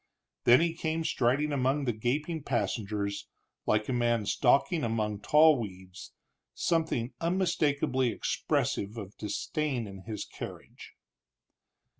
[0.45, 3.27] Then he came striding among the gaping passengers,
[3.67, 6.11] like a man stalking among tall weeds,
[6.55, 10.93] something unmistakably expressive of disdain in his carriage.